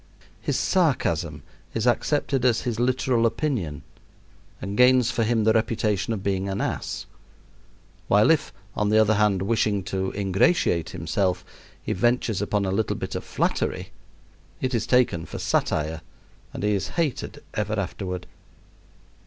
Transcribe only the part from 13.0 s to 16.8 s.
of flattery, it is taken for satire and he